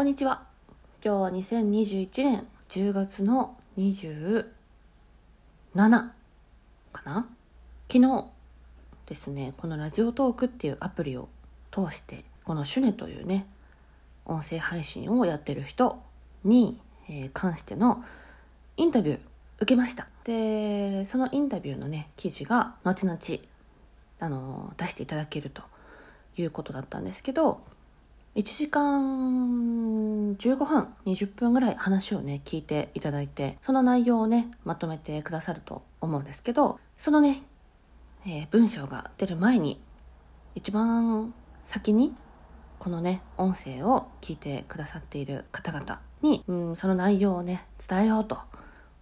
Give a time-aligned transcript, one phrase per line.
[0.00, 0.44] こんにちは。
[1.04, 4.46] 今日は2021年10月の27
[5.74, 7.28] かな？
[7.86, 8.24] 昨日
[9.04, 11.28] ですね、このラジオトークっていうアプリを
[11.70, 13.44] 通して、このシュネというね、
[14.24, 16.02] 音声配信をやってる人
[16.44, 16.80] に、
[17.10, 18.02] え関しての
[18.78, 19.18] インタビュー
[19.58, 20.08] 受けました。
[20.24, 23.18] で、そのインタビューのね、記事が後々、
[24.18, 25.60] あの、出していただけると
[26.38, 27.60] いうことだったんですけど、
[28.40, 37.42] 1時間15分20分ぐらい話をね聞いていただいてその内容をねまとめてくださると思うんですけどそのね、
[38.24, 39.78] えー文章が出る前に
[40.54, 42.14] 一番先に
[42.78, 48.38] このね音声を聞いてくださっている方々に、うん、その内容をね伝えようと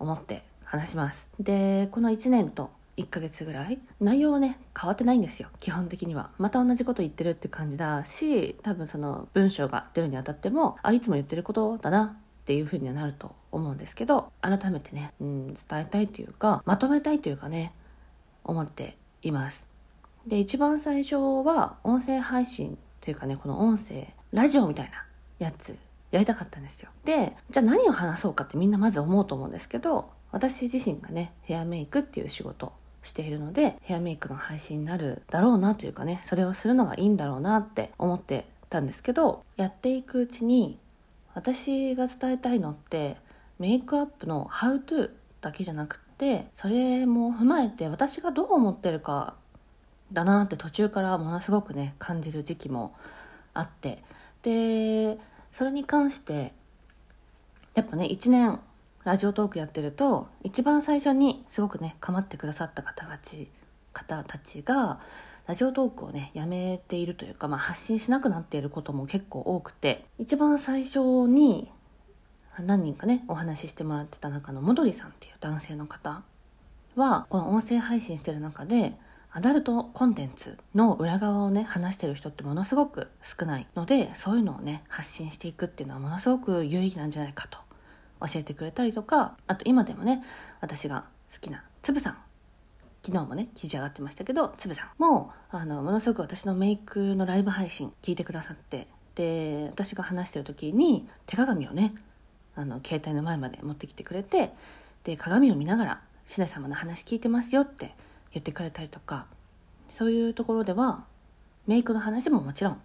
[0.00, 1.28] 思って話します。
[1.38, 3.78] でこの1年と1ヶ月ぐらい？
[4.00, 6.30] 内容はね変わってないんですよ基本的には。
[6.38, 17.72] また同じこと言ってるって感じだし多分その文章が出るにあたってもあいつも言ってることだなっていう風にはなると思うんですけど改めてね、うん、伝えたいというかまとめたいというかね
[18.44, 19.66] 思っています。
[20.26, 25.04] で一番最初は音声配信というかねこの音声ラジオみたいな
[25.38, 25.76] やつ
[26.10, 26.90] やりたかったんですよ。
[27.04, 40.78] でじゃあ何を話そうかってみんなまず思うと思うんですけど私自身がねヘアメイクっていう仕事しているのでヘアメイクの配信になるだろうなというかねそれをするのがいいんだろうなって思ってたんですけどやっていくうちに
[41.34, 43.16] 私が伝えたいのって
[43.58, 49.34] メイクアップの「How to」だけじゃなくてそれも踏まえて私がどう思ってるか
[50.12, 52.94] だなって途中からものすごくね感じる時期も
[53.54, 54.02] あって
[54.42, 55.18] で
[55.52, 56.52] それに関して
[57.74, 58.58] やっぱね1年
[59.08, 63.48] ラジオトークやってると一番最初にすごくね構ってくださった方たち
[63.94, 65.00] 方たちが
[65.46, 71.70] ラジオトークをねやめているというか、まあ、発信しなくなっていることも結構多くて一番最初に
[72.60, 76.20] 何人かねお話ししてもらってた中のもどりさんっていう男性の方
[76.94, 78.92] はこの音声配信してる中で
[79.32, 87.67] アダルトコンテンツの裏側をね話してる人ってものすごく少ないのでそういうのをね発信していくっていうのはものすごく有意義なんじゃないかと
[88.20, 90.24] 教えてくれたりとかあと今でもね
[90.60, 92.18] 私が好きなつぶさん。
[93.00, 101.94] 昨日もね記事上がってましたけどつぶさんもあのものすごく私のメイクのライブ配信聞いてくださってで私が話してる時に手鏡をね
[102.54, 104.52] あの携帯の前まで持ってきてくれて
[105.04, 107.94] で鏡を見ながら「しね様の話聞いてますよ」って
[108.32, 109.26] 言ってくれたりとか
[109.88, 111.04] そういうところでは
[111.66, 112.80] メイクの話ももちろん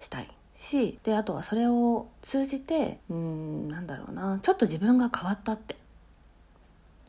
[0.00, 0.28] したい。
[0.54, 5.76] しであとはそれを通じてうんなんだろうなちょっと自分が変わったって。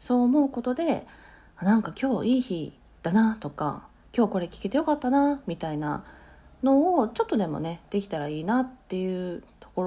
[0.03, 1.07] そう思うことで
[1.55, 2.73] あなんか今日いい日
[3.03, 6.03] だなとか今日これ聞けてよかったなみたいな
[6.61, 9.83] のをちょっとでもねできたらいいなっていうとこ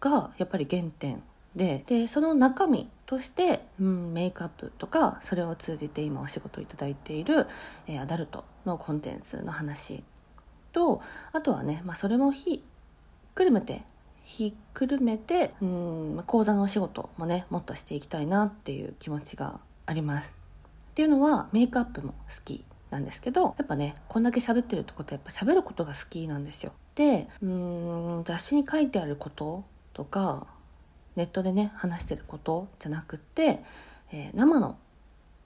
[0.00, 1.22] ろがやっぱり原点
[1.54, 1.84] で。
[1.86, 7.46] でその中身として、うん、メイクアップとかそれを通じて今お仕事いただいている、
[7.86, 10.02] えーアダルトのコンテンツの話
[10.72, 11.00] と
[11.32, 12.69] あとはね、まあ、それもひっ
[13.34, 13.82] くるめて
[14.24, 20.34] ひっくるめてうん講座のお仕事もねもっとしていきたいなっていう気持ちがあります。
[20.90, 26.72] っていうのはメイクアップも好きなんですけどやっぱねこんだけ喋ってるってことはやっぱ喋ることが好きなんですよ。
[26.94, 29.64] でうん雑誌に書いてあること
[29.94, 30.46] とか
[31.16, 33.62] ネットでね話してることじゃなくって、
[34.12, 34.76] えー生の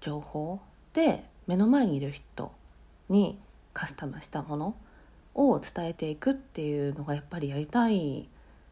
[0.00, 0.60] 情報
[0.92, 2.52] で目の前にいる人
[3.08, 3.38] に
[3.72, 4.74] カスタムしたもの
[5.34, 8.28] を伝えていくっていうのがやっぱりやりたい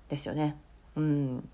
[0.08, 0.56] ですよね。
[0.96, 1.48] うん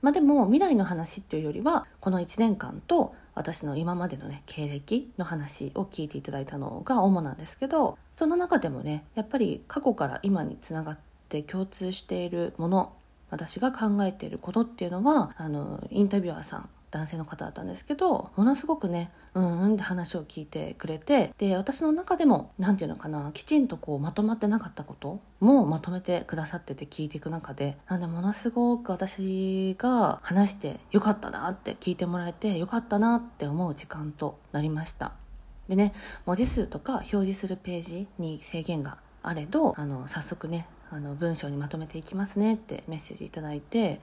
[0.00, 10.98] まあ、でも未来の話っていうよりはこの1年間と私の今までのね経歴の話を聞いていただいたのが主なんですけどその中でもねやっぱり過去から今につながっ
[11.28, 12.92] て共通しているもの
[13.30, 35.12] 私が考えていることっていうのはあのインタビュアーさん男性の方だったんですけどものすごくねうんうんって話を聞いてくれてで私の中でも何て言うのかなきちんとこうまとまってなかったこともまとめてくださってて聞いていく中でなんでものすごく私が話してよかったなって聞いてもらえてよかったなって思う時間となりました。
[35.68, 35.92] でね
[36.24, 44.00] 文字数とか表示するページに制限があれどあの早速ねあの文章にまとめていきますねってメッセージいただいて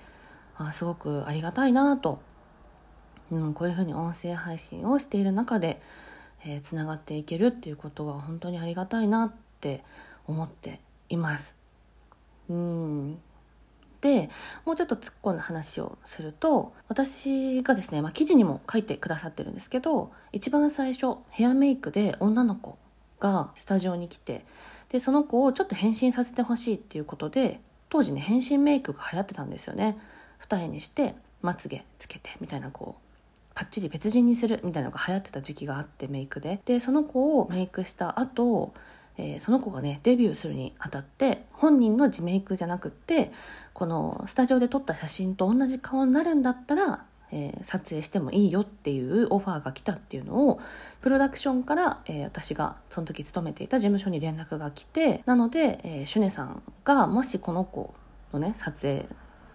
[0.58, 2.22] あすごくありがたいなと
[3.32, 5.82] うん、こういうふうに音声配信をしている中で
[6.46, 9.84] えーつながっていけるっていうことが本当にありがたいなって
[10.28, 10.80] 思って
[11.10, 11.56] います。
[12.50, 13.18] うん
[14.02, 14.30] で
[14.66, 22.78] もうちょっと突っ込んだ話をすると私がですね、まあ、記事にも書いてくださってるんですけど一番最初ヘアメイクで女の子
[23.20, 24.46] がスタジオに来て
[24.90, 29.98] でその子をちょっと変身させてほしいっていうことで当時ね変身メイクが流行ってたんですよね
[30.38, 33.05] 二重にしてまつげつけてみたいなこう
[33.56, 36.62] パッチリ別人にするみたいなのが流行ってた時期があってメイクで。
[36.66, 38.74] でその子をメイクした後、
[39.18, 43.32] えー、その子がねデビューするにあたって本人の自メイクじゃなくって
[43.74, 50.60] このスタジオで撮った写真と同じ顔になるんだったらえー、撮影してもいいよっていうオファーが来たっていうのを
[51.02, 57.94] プロダクションから、えー、私がその時勤めていた事務所に連絡が来てなので、えー、シュネさんがもしこの子
[58.32, 59.06] のね撮影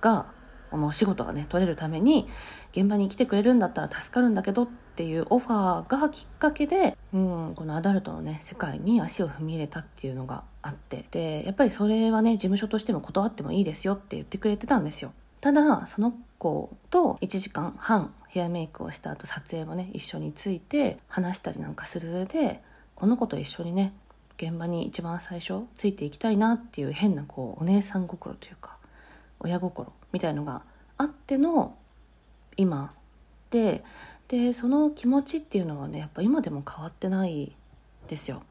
[0.00, 0.26] が
[0.72, 2.28] お仕事がね取れるために
[2.72, 15.12] 現場に来てくれるんだったら助かるんだけどっていうオファーがきっかけで、うん、このアダルトのね世界に足を踏み入れたっていうのがあってでやっぱりそれはね事務所としても断ってもいいですよって言ってくれてたんですよ。
[15.40, 22.62] ただその子と1時間半ヘアメイクをした後撮影もね一緒について話したりなんかする上で
[22.94, 23.92] この子と一緒にね
[24.36, 28.76] 現場に一番最初ついていきたいなっていう変なこうお姉さん心というか
[29.40, 30.62] 親心みたいのが
[30.96, 31.76] あっての
[32.56, 32.92] 今
[33.50, 33.82] で
[34.28, 37.56] でその気持ちっていうのはねやっぱ今でも変わってない
[38.06, 38.42] ですよ。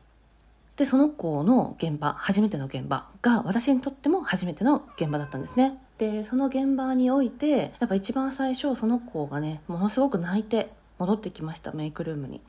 [0.75, 5.77] でその子の現場初めての現場が私にとっても初めての現場だったんですね。
[5.97, 12.41] でその現場においてやっぱ一番最初その子がねものすごく泣いて戻ってきましたメイクルームに。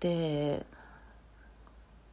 [0.00, 0.66] で、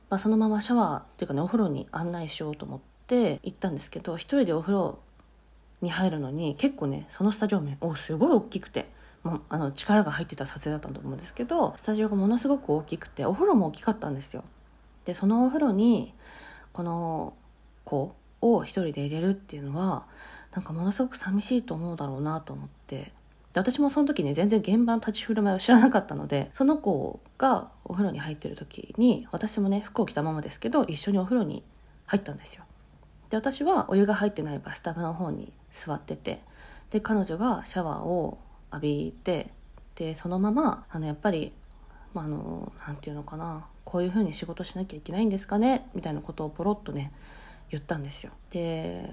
[0.10, 5.00] まあ、そのままシャワーっていうかねお風呂に案内しようと思って行ったんですけど一人でお風呂
[5.81, 8.94] に入るのに結構ねそのスタジオ面おすごい大きくて。
[9.25, 14.44] もうあの力が入ってた撮影だったと思うんですけどスタジオがものすごく大きくてお風呂も大きかったんですよ
[15.06, 16.13] でそのお風呂に
[16.74, 17.33] この
[17.86, 20.06] 子を一人で入れるっていうのは
[20.54, 23.12] なんかものすごく寂しいと思うだろうなと思って
[23.54, 31.63] で私もその時ね全然現場の立ち振る舞いを知らなかったのでその子がお風呂に入ってる時に私もね服を着たままですけど一緒にお風呂に
[32.06, 32.63] 入ったんですよ
[33.30, 36.42] で私はお湯が入ってないバスタブの方に座ってて
[36.92, 38.38] で彼女がシャワーを
[38.72, 39.51] 浴びて
[39.95, 41.54] でそのままあのやっぱり
[42.16, 47.12] まあ、の何て言うのかなこういうふうに仕事しなきゃいけないんですかねみたいなことをポロッとね
[47.69, 48.31] 言ったんですよ。
[48.51, 49.10] で、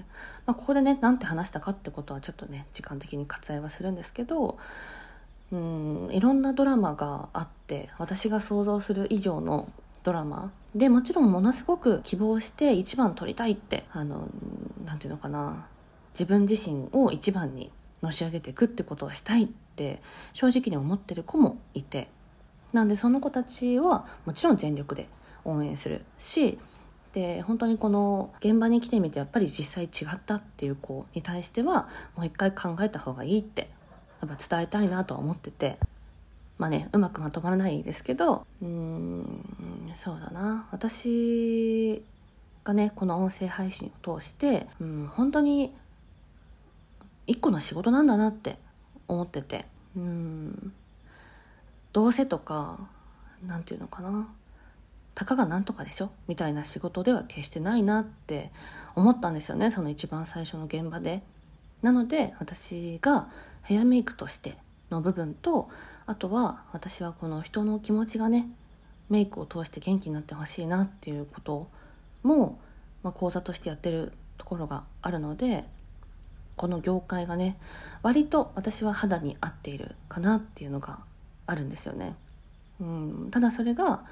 [0.47, 4.57] まあ、ここでね何て話したかってことはちょっとね時間的に割愛はするんですけど
[5.51, 9.69] うんいろんなドラマがあって私が想像する以上の
[10.03, 10.53] ドラマ。
[10.75, 14.29] でもちろんものすごく希望して一番撮りたいってあの
[14.85, 15.67] 何て言うのかな。
[16.15, 17.71] 自分自身を一番に
[18.03, 20.03] のし上げていくってことをしたいって
[20.33, 22.09] 正直に思ってる子もいて。
[22.73, 25.07] なんでその子たちはもちろん全力で
[25.45, 26.59] 応援するし
[27.13, 33.69] で本当にこの現場に来てみてやっぱり実際違ったっていう子に対してはもう一回考えた方がいいって
[34.23, 35.79] やっぱ伝えたいなとは思ってて。
[36.63, 40.69] まあねうまくまとまらないですけどうーんそうだな。
[40.71, 42.05] 私
[42.63, 45.75] がねこの音声配信を通してうん本当に
[47.27, 48.59] 一個の仕事なんだなって
[49.09, 49.65] 思ってて
[49.97, 50.73] うん
[51.93, 52.79] どうせとか
[53.45, 54.29] 何て言うのかな。
[55.17, 56.13] たかがなんとかでしょ？
[56.29, 58.53] みたいな仕事では決してないなって
[58.95, 61.23] 思ったんですよねその一番最初の現場で。
[61.83, 63.27] なので私が
[63.63, 64.57] ヘアメイクとして
[64.93, 65.69] の部分と
[66.13, 68.47] あとは私はこの人の気持ちがね
[69.09, 71.69] メイクを通して元気になってほしいなっていうこと
[72.23, 72.61] も、
[73.03, 75.65] まあ、講座としてやってるところがあるので
[76.57, 77.57] この業界がね
[78.03, 80.99] 割と私は肌に合っているかなっていうのが
[81.47, 82.15] あるんですよね。
[82.79, 84.05] うん、ただそれが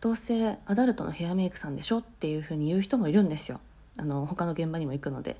[0.00, 3.60] どうせアダルトのヘアメイクさんでしょっていうふうに言う人もいるんですよ。
[3.96, 5.36] あの他の現場にも行くので。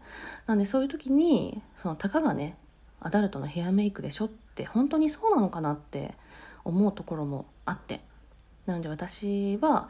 [0.47, 2.56] なんでそういう時にそのたかがね
[3.00, 6.14] アダルトのヘアメイクでしょっって本当にそうなのかなって
[6.64, 8.00] 思うところもあって。
[8.66, 9.88] なので私は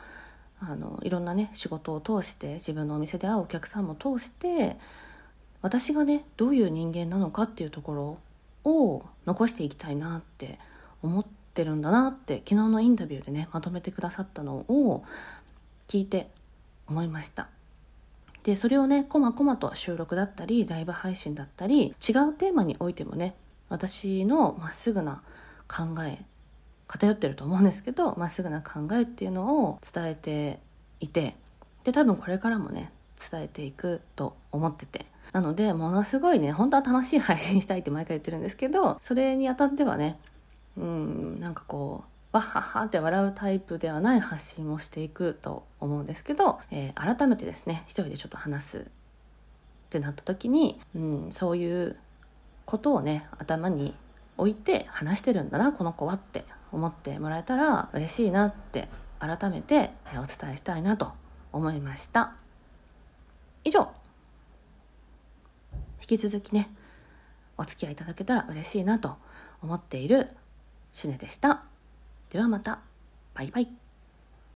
[0.59, 4.77] あのいろんなね仕事を通して自分のお店で会うお客さんも通して
[5.63, 8.19] 私がねどういう人間なのかっていうとこ
[8.65, 10.59] ろを残していきたいなって
[11.03, 15.05] 思ってるんだなって昨日のインタビューでねまとめてくださったのを
[15.87, 16.31] 聞いて
[16.89, 17.49] 思いました。
[18.43, 21.95] でそれをねこまこまと収録だったりライブ配信だったり違う
[22.35, 23.35] テーマにおいてもね
[23.75, 25.21] 私のまっすぐな
[25.67, 26.25] 考え
[26.87, 30.61] 偏ってると思うんですけどまっすぐな考えっていうのを伝えて
[31.01, 31.35] いて
[31.83, 32.93] で多分これからもね
[33.31, 35.07] 伝えていくと思ってて。
[35.33, 40.21] なのでものすごいね本当は楽しい配信したいって毎回言ってるんですけどそれにあたってはね
[40.77, 48.83] うんなんかこうわっはっはって笑うタイプではない発信をしていくと思うんですけど、えー、改めてですね一人でちょっと話すっ
[49.91, 51.97] てなった時に、うん、そういう
[52.65, 53.95] ことをね頭に
[54.37, 58.89] 置いて話してるんだなこの子はって思ってもらえたら嬉しいなって
[59.21, 61.13] 改めてお伝えしたいなと
[61.53, 62.35] 思いました。
[63.63, 63.89] 以上。
[66.01, 66.69] 引き続きね
[67.57, 69.17] お付き合いいただけたら嬉しいなと
[69.63, 70.29] 思っている
[70.93, 71.63] シュネでした。
[72.31, 72.81] ではまた。
[73.35, 73.84] バイバイ。